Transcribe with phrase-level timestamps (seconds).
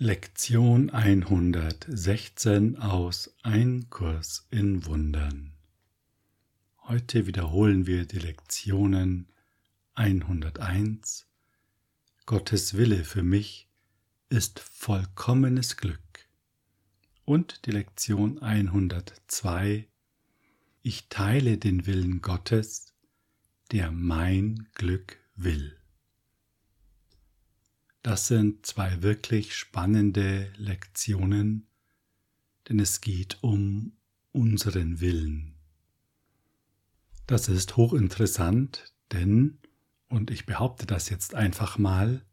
[0.00, 5.54] Lektion 116 aus Ein Kurs in Wundern.
[6.84, 9.26] Heute wiederholen wir die Lektionen
[9.94, 11.26] 101
[12.26, 13.68] Gottes Wille für mich
[14.28, 16.28] ist vollkommenes Glück
[17.24, 19.88] und die Lektion 102
[20.82, 22.94] Ich teile den Willen Gottes,
[23.72, 25.77] der mein Glück will.
[28.02, 31.66] Das sind zwei wirklich spannende Lektionen,
[32.68, 33.92] denn es geht um
[34.32, 35.56] unseren Willen.
[37.26, 39.58] Das ist hochinteressant, denn,
[40.08, 42.24] und ich behaupte das jetzt einfach mal,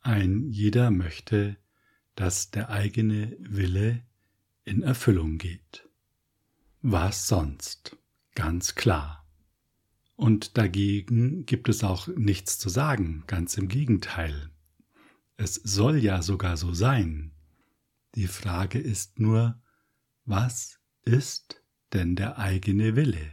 [0.00, 1.56] ein jeder möchte,
[2.14, 4.02] dass der eigene Wille
[4.64, 5.88] in Erfüllung geht.
[6.80, 7.96] Was sonst?
[8.34, 9.26] Ganz klar.
[10.16, 14.51] Und dagegen gibt es auch nichts zu sagen, ganz im Gegenteil.
[15.44, 17.32] Es soll ja sogar so sein.
[18.14, 19.60] Die Frage ist nur,
[20.24, 21.60] was ist
[21.92, 23.32] denn der eigene Wille?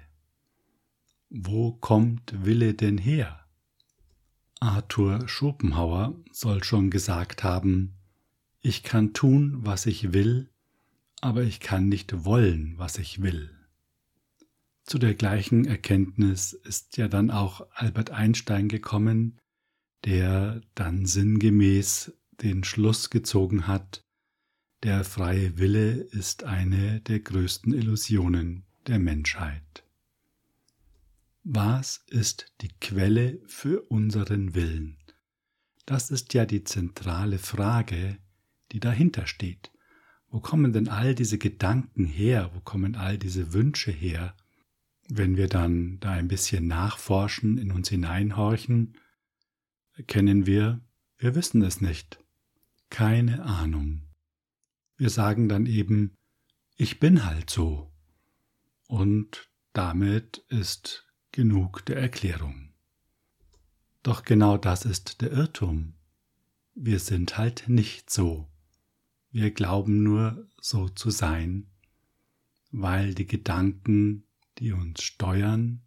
[1.30, 3.46] Wo kommt Wille denn her?
[4.60, 7.94] Arthur Schopenhauer soll schon gesagt haben,
[8.60, 10.50] ich kann tun, was ich will,
[11.22, 13.56] aber ich kann nicht wollen, was ich will.
[14.84, 19.40] Zu der gleichen Erkenntnis ist ja dann auch Albert Einstein gekommen,
[20.06, 24.06] der dann sinngemäß den Schluss gezogen hat,
[24.84, 29.84] der freie Wille ist eine der größten Illusionen der Menschheit.
[31.44, 34.98] Was ist die Quelle für unseren Willen?
[35.86, 38.20] Das ist ja die zentrale Frage,
[38.72, 39.72] die dahinter steht.
[40.30, 42.52] Wo kommen denn all diese Gedanken her?
[42.54, 44.36] Wo kommen all diese Wünsche her?
[45.10, 48.96] Wenn wir dann da ein bisschen nachforschen, in uns hineinhorchen,
[50.08, 50.82] kennen wir,
[51.18, 52.24] wir wissen es nicht.
[52.90, 54.04] Keine Ahnung.
[54.98, 56.18] Wir sagen dann eben,
[56.76, 57.92] ich bin halt so.
[58.88, 62.74] Und damit ist genug der Erklärung.
[64.02, 65.94] Doch genau das ist der Irrtum.
[66.74, 68.50] Wir sind halt nicht so.
[69.32, 71.68] Wir glauben nur so zu sein,
[72.72, 74.24] weil die Gedanken,
[74.58, 75.82] die uns steuern,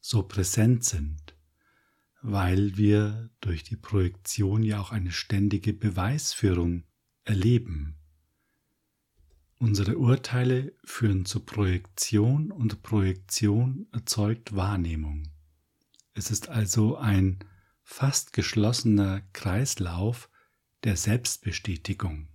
[0.00, 1.29] so präsent sind
[2.22, 6.84] weil wir durch die Projektion ja auch eine ständige Beweisführung
[7.24, 7.96] erleben.
[9.58, 15.28] Unsere Urteile führen zur Projektion und Projektion erzeugt Wahrnehmung.
[16.14, 17.38] Es ist also ein
[17.82, 20.30] fast geschlossener Kreislauf
[20.84, 22.28] der Selbstbestätigung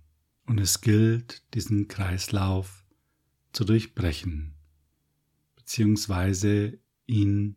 [0.46, 2.84] und es gilt, diesen Kreislauf
[3.52, 4.54] zu durchbrechen,
[5.56, 7.56] beziehungsweise ihn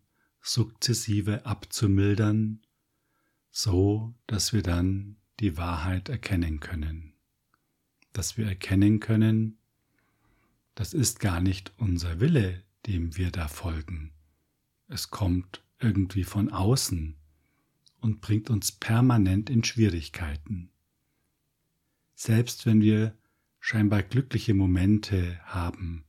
[0.54, 2.62] sukzessive abzumildern,
[3.52, 7.14] so dass wir dann die Wahrheit erkennen können.
[8.14, 9.58] Dass wir erkennen können,
[10.76, 14.12] das ist gar nicht unser Wille, dem wir da folgen.
[14.88, 17.16] Es kommt irgendwie von außen
[18.02, 20.72] und bringt uns permanent in Schwierigkeiten.
[22.16, 23.16] Selbst wenn wir
[23.60, 26.06] scheinbar glückliche Momente haben,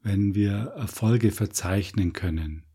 [0.00, 2.65] wenn wir Erfolge verzeichnen können,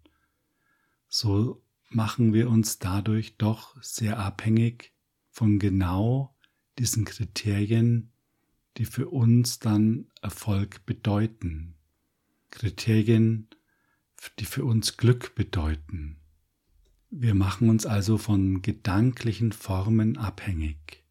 [1.14, 4.94] so machen wir uns dadurch doch sehr abhängig
[5.30, 6.34] von genau
[6.80, 8.14] diesen Kriterien,
[8.78, 11.76] die für uns dann Erfolg bedeuten.
[12.50, 13.50] Kriterien,
[14.40, 16.22] die für uns Glück bedeuten.
[17.10, 21.04] Wir machen uns also von gedanklichen Formen abhängig.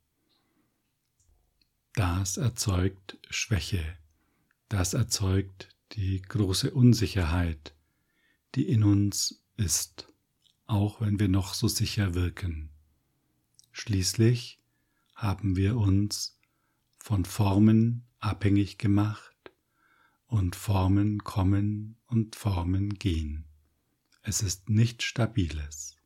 [1.93, 3.85] Das erzeugt Schwäche,
[4.71, 7.75] das erzeugt die große Unsicherheit,
[8.55, 10.09] die in uns ist,
[10.67, 12.71] auch wenn wir noch so sicher wirken.
[13.71, 14.59] Schließlich
[15.15, 16.39] haben wir uns
[16.99, 19.53] von Formen abhängig gemacht
[20.27, 23.45] und Formen kommen und Formen gehen.
[24.23, 25.97] Es ist nichts Stabiles.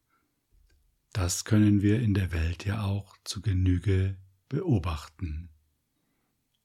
[1.13, 4.17] Das können wir in der Welt ja auch zu Genüge
[4.49, 5.49] beobachten.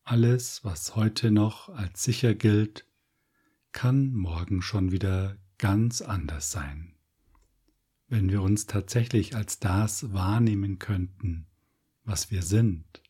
[0.03, 2.85] Alles, was heute noch als sicher gilt,
[3.71, 6.95] kann morgen schon wieder ganz anders sein.
[8.07, 11.45] Wenn wir uns tatsächlich als das wahrnehmen könnten,
[12.03, 13.03] was wir sind,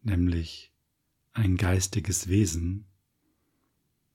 [0.00, 0.72] nämlich
[1.32, 2.86] ein geistiges Wesen,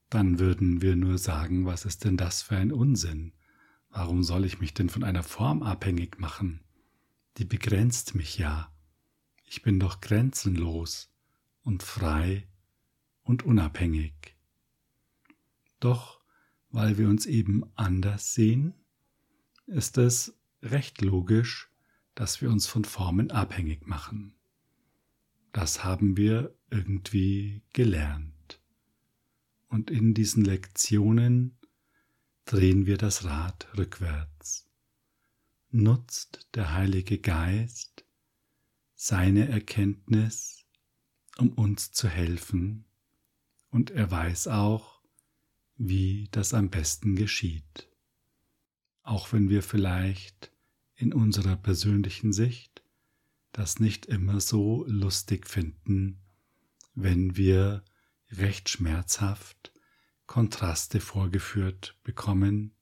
[0.09, 3.33] dann würden wir nur sagen, was ist denn das für ein Unsinn?
[3.89, 6.61] Warum soll ich mich denn von einer Form abhängig machen?
[7.37, 8.71] Die begrenzt mich ja.
[9.45, 11.11] Ich bin doch grenzenlos
[11.61, 12.47] und frei
[13.21, 14.35] und unabhängig.
[15.79, 16.22] Doch
[16.73, 18.73] weil wir uns eben anders sehen,
[19.67, 21.69] ist es recht logisch,
[22.15, 24.35] dass wir uns von Formen abhängig machen.
[25.53, 28.59] das haben wir irgendwie gelernt.
[29.69, 31.55] Und in diesen Lektionen
[32.45, 34.67] drehen wir das Rad rückwärts.
[35.69, 38.03] Nutzt der Heilige Geist
[38.95, 40.65] seine Erkenntnis,
[41.37, 42.85] um uns zu helfen,
[43.69, 44.92] und er weiß auch,
[45.77, 47.89] wie das am besten geschieht.
[49.01, 50.51] Auch wenn wir vielleicht
[50.95, 52.83] in unserer persönlichen Sicht
[53.51, 56.21] das nicht immer so lustig finden,
[56.95, 57.83] wenn wir
[58.31, 59.71] recht schmerzhaft
[60.25, 62.75] Kontraste vorgeführt bekommen,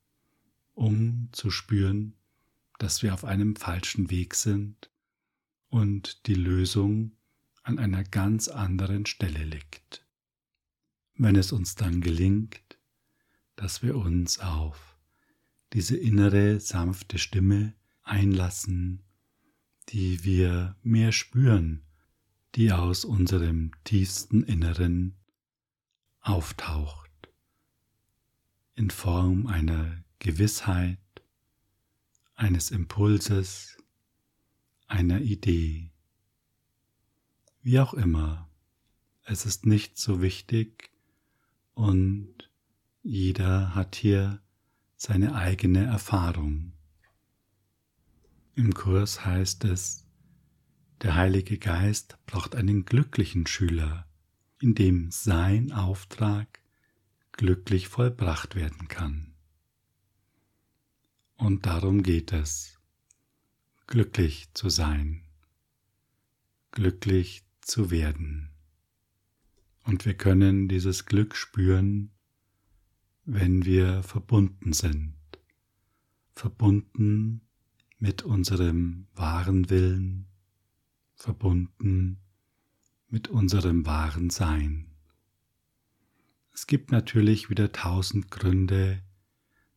[0.74, 2.14] um zu spüren,
[2.78, 4.90] dass wir auf einem falschen Weg sind
[5.68, 7.12] und die Lösung
[7.62, 10.06] an einer ganz anderen Stelle liegt.
[11.14, 12.78] Wenn es uns dann gelingt,
[13.62, 14.98] dass wir uns auf
[15.72, 19.04] diese innere sanfte Stimme einlassen,
[19.90, 21.84] die wir mehr spüren,
[22.56, 25.14] die aus unserem tiefsten Inneren
[26.22, 27.12] auftaucht
[28.74, 30.98] in Form einer Gewissheit,
[32.34, 33.76] eines Impulses,
[34.88, 35.92] einer Idee.
[37.60, 38.50] Wie auch immer,
[39.22, 40.90] es ist nicht so wichtig
[41.74, 42.51] und
[43.02, 44.40] jeder hat hier
[44.96, 46.72] seine eigene Erfahrung.
[48.54, 50.06] Im Kurs heißt es,
[51.00, 54.06] der Heilige Geist braucht einen glücklichen Schüler,
[54.60, 56.60] in dem sein Auftrag
[57.32, 59.34] glücklich vollbracht werden kann.
[61.36, 62.78] Und darum geht es,
[63.88, 65.24] glücklich zu sein,
[66.70, 68.50] glücklich zu werden.
[69.82, 72.11] Und wir können dieses Glück spüren,
[73.24, 75.14] wenn wir verbunden sind,
[76.34, 77.42] verbunden
[77.98, 80.26] mit unserem wahren Willen,
[81.14, 82.18] verbunden
[83.08, 84.88] mit unserem wahren Sein.
[86.52, 89.02] Es gibt natürlich wieder tausend Gründe,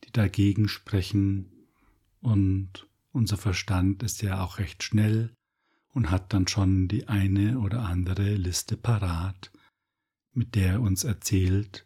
[0.04, 1.52] die dagegen sprechen.
[2.20, 5.34] Und unser Verstand ist ja auch recht schnell
[5.90, 9.52] und hat dann schon die eine oder andere Liste parat,
[10.34, 11.86] mit der er uns erzählt,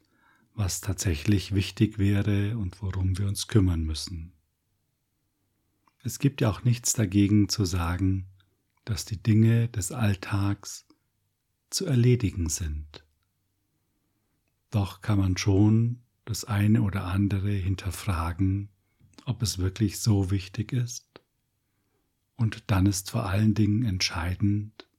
[0.60, 4.34] was tatsächlich wichtig wäre und worum wir uns kümmern müssen.
[6.04, 8.26] Es gibt ja auch nichts dagegen zu sagen,
[8.84, 10.86] dass die Dinge des Alltags
[11.70, 13.06] zu erledigen sind.
[14.70, 18.68] Doch kann man schon das eine oder andere hinterfragen,
[19.24, 21.22] ob es wirklich so wichtig ist.
[22.36, 24.90] Und dann ist vor allen Dingen entscheidend,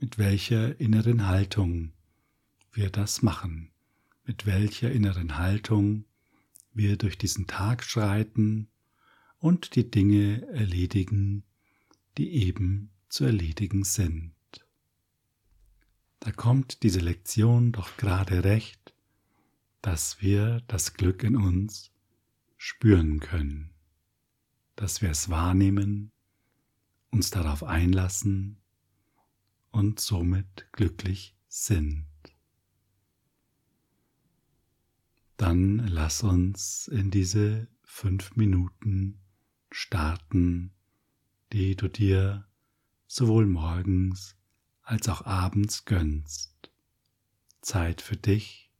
[0.00, 1.92] mit welcher inneren Haltung
[2.72, 3.70] wir das machen,
[4.26, 6.04] mit welcher inneren Haltung
[6.74, 8.68] wir durch diesen Tag schreiten
[9.38, 11.44] und die Dinge erledigen,
[12.18, 14.32] die eben zu erledigen sind.
[16.20, 18.94] Da kommt diese Lektion doch gerade recht,
[19.80, 21.92] dass wir das Glück in uns
[22.56, 23.70] spüren können,
[24.74, 26.10] dass wir es wahrnehmen,
[27.10, 28.58] uns darauf einlassen
[29.70, 32.06] und somit glücklich sind.
[35.36, 39.20] Dann lass uns in diese fünf Minuten
[39.70, 40.72] starten,
[41.52, 42.46] die du dir
[43.06, 44.36] sowohl morgens
[44.82, 46.70] als auch abends gönnst.
[47.60, 48.70] Zeit für dich,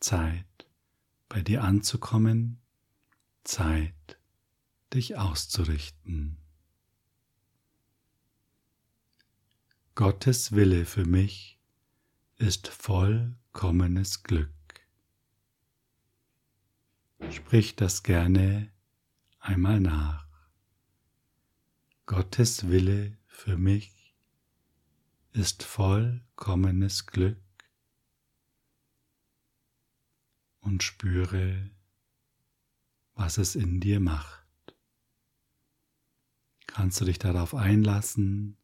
[0.00, 0.46] Zeit
[1.28, 2.60] bei dir anzukommen,
[3.42, 4.18] Zeit
[4.92, 6.38] dich auszurichten.
[9.94, 11.58] Gottes Wille für mich
[12.36, 14.50] ist vollkommenes Glück.
[17.30, 18.72] Sprich das gerne
[19.38, 20.26] einmal nach.
[22.06, 24.14] Gottes Wille für mich
[25.32, 27.42] ist vollkommenes Glück
[30.60, 31.70] und spüre,
[33.14, 34.44] was es in dir macht.
[36.66, 38.56] Kannst du dich darauf einlassen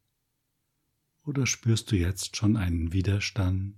[1.23, 3.77] oder spürst du jetzt schon einen Widerstand,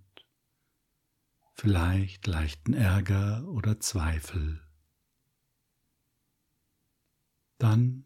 [1.54, 4.63] vielleicht leichten Ärger oder Zweifel?
[7.64, 8.04] Dann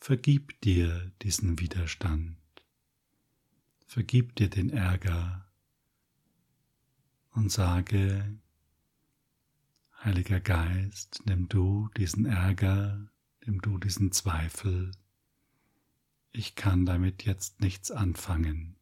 [0.00, 2.36] vergib dir diesen Widerstand.
[3.86, 5.48] Vergib dir den Ärger
[7.30, 8.40] und sage,
[10.02, 13.08] Heiliger Geist, nimm du diesen Ärger,
[13.46, 14.90] nimm du diesen Zweifel.
[16.32, 18.74] Ich kann damit jetzt nichts anfangen.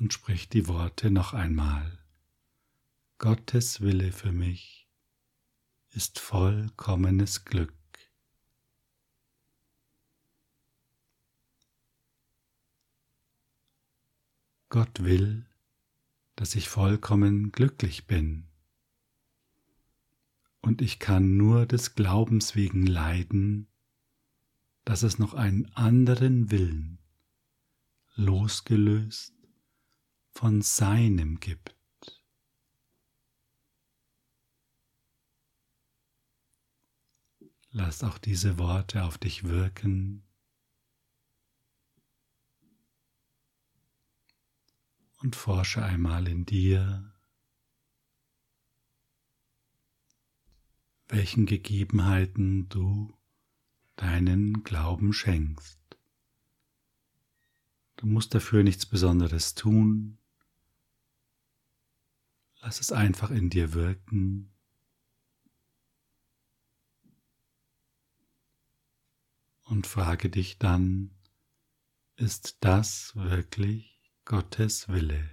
[0.00, 1.98] Und sprich die Worte noch einmal.
[3.18, 4.83] Gottes Wille für mich
[5.94, 7.72] ist vollkommenes Glück.
[14.70, 15.46] Gott will,
[16.34, 18.48] dass ich vollkommen glücklich bin.
[20.60, 23.68] Und ich kann nur des Glaubens wegen leiden,
[24.84, 26.98] dass es noch einen anderen Willen,
[28.16, 29.34] losgelöst
[30.32, 31.73] von seinem gibt.
[37.76, 40.22] Lass auch diese Worte auf dich wirken.
[45.18, 47.12] Und forsche einmal in dir,
[51.08, 53.12] welchen Gegebenheiten du
[53.96, 55.80] deinen Glauben schenkst.
[57.96, 60.18] Du musst dafür nichts Besonderes tun.
[62.60, 64.53] Lass es einfach in dir wirken.
[69.64, 71.10] Und frage dich dann,
[72.16, 75.30] ist das wirklich Gottes Wille?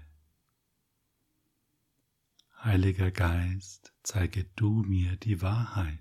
[2.64, 6.00] Heiliger Geist, zeige du mir die Wahrheit.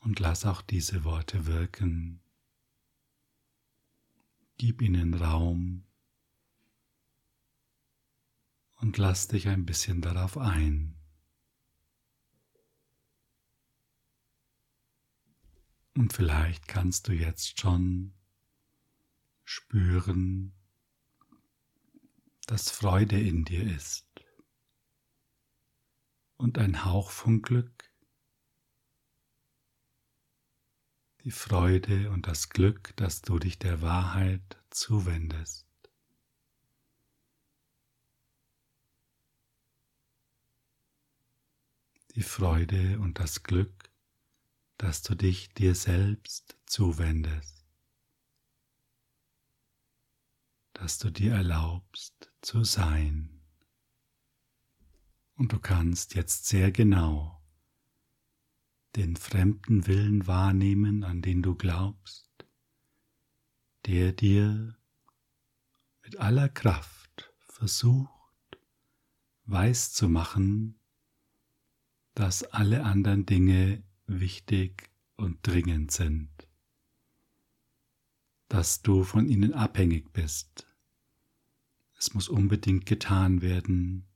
[0.00, 2.20] Und lass auch diese Worte wirken.
[4.56, 5.84] Gib ihnen Raum
[8.76, 10.97] und lass dich ein bisschen darauf ein.
[15.98, 18.14] Und vielleicht kannst du jetzt schon
[19.42, 20.54] spüren,
[22.46, 24.06] dass Freude in dir ist
[26.36, 27.90] und ein Hauch von Glück.
[31.24, 35.66] Die Freude und das Glück, dass du dich der Wahrheit zuwendest.
[42.14, 43.90] Die Freude und das Glück,
[44.78, 47.66] dass du dich dir selbst zuwendest,
[50.72, 53.42] dass du dir erlaubst zu sein.
[55.34, 57.42] Und du kannst jetzt sehr genau
[58.96, 62.30] den fremden Willen wahrnehmen, an den du glaubst,
[63.86, 64.76] der dir
[66.02, 68.10] mit aller Kraft versucht,
[69.44, 70.80] weiß zu machen,
[72.14, 76.30] dass alle anderen Dinge wichtig und dringend sind,
[78.48, 80.66] dass du von ihnen abhängig bist.
[81.98, 84.06] Es muss unbedingt getan werden,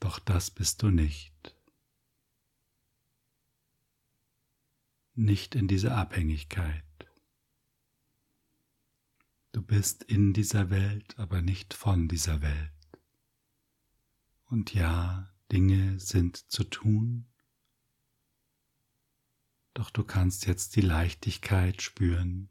[0.00, 1.56] doch das bist du nicht.
[5.14, 6.84] Nicht in dieser Abhängigkeit.
[9.52, 12.72] Du bist in dieser Welt, aber nicht von dieser Welt.
[14.44, 17.26] Und ja, Dinge sind zu tun,
[19.74, 22.48] doch du kannst jetzt die Leichtigkeit spüren,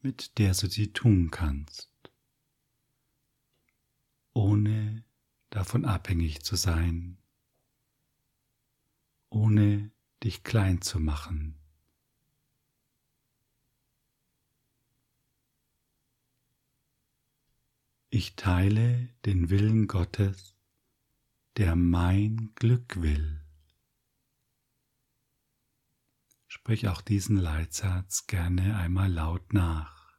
[0.00, 1.90] mit der du sie tun kannst,
[4.32, 5.04] ohne
[5.50, 7.18] davon abhängig zu sein,
[9.28, 9.90] ohne
[10.22, 11.56] dich klein zu machen.
[18.10, 20.59] Ich teile den Willen Gottes
[21.60, 23.44] der mein Glück will.
[26.46, 30.18] Sprich auch diesen Leitsatz gerne einmal laut nach.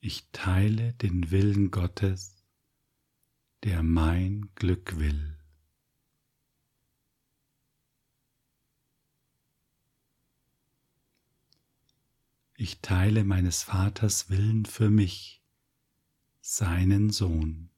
[0.00, 2.42] Ich teile den Willen Gottes,
[3.64, 5.38] der mein Glück will.
[12.56, 15.44] Ich teile meines Vaters Willen für mich,
[16.40, 17.68] seinen Sohn.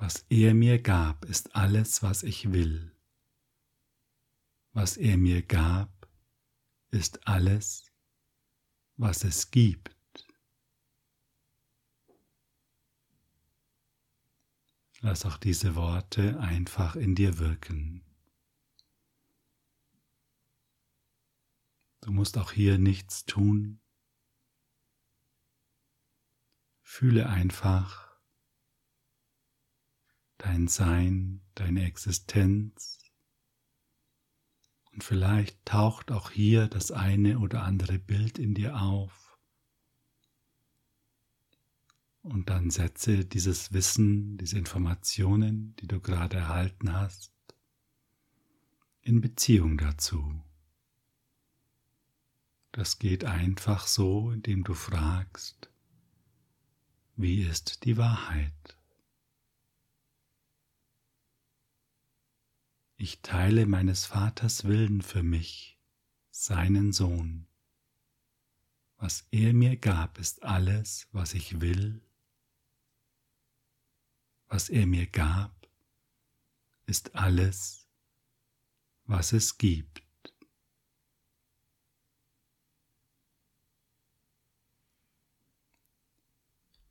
[0.00, 2.94] Was er mir gab, ist alles, was ich will.
[4.72, 6.08] Was er mir gab,
[6.92, 7.90] ist alles,
[8.96, 9.96] was es gibt.
[15.00, 18.04] Lass auch diese Worte einfach in dir wirken.
[22.02, 23.80] Du musst auch hier nichts tun.
[26.82, 28.07] Fühle einfach,
[30.38, 32.98] dein Sein, deine Existenz.
[34.92, 39.38] Und vielleicht taucht auch hier das eine oder andere Bild in dir auf.
[42.22, 47.32] Und dann setze dieses Wissen, diese Informationen, die du gerade erhalten hast,
[49.02, 50.42] in Beziehung dazu.
[52.72, 55.70] Das geht einfach so, indem du fragst,
[57.16, 58.77] wie ist die Wahrheit?
[63.00, 65.78] Ich teile meines Vaters Willen für mich,
[66.30, 67.46] seinen Sohn.
[68.96, 72.02] Was er mir gab, ist alles, was ich will.
[74.48, 75.68] Was er mir gab,
[76.86, 77.88] ist alles,
[79.04, 80.02] was es gibt.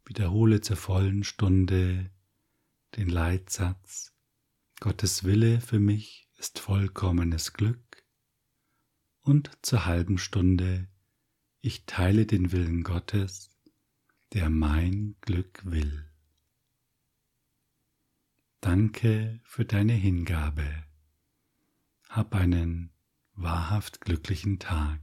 [0.06, 2.10] Wiederhole zur vollen Stunde
[2.96, 4.17] den Leitsatz
[4.80, 8.06] Gottes Wille für mich ist vollkommenes Glück
[9.22, 10.88] und zur halben Stunde
[11.62, 13.50] ich teile den Willen Gottes,
[14.34, 16.10] der mein Glück will.
[18.62, 20.86] Danke für deine Hingabe.
[22.08, 22.92] Hab einen
[23.34, 25.02] wahrhaft glücklichen Tag.